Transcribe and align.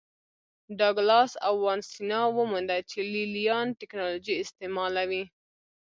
ډاګلاس 0.79 1.31
او 1.47 1.53
وانسینا 1.65 2.19
ومونده 2.37 2.77
چې 2.89 2.99
لې 3.11 3.23
لیان 3.35 3.67
ټکنالوژي 3.79 4.35
استعملوي 4.43 5.23